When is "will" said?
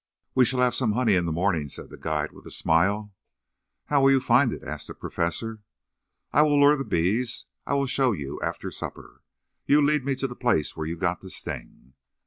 4.01-4.09, 6.41-6.59, 7.75-7.85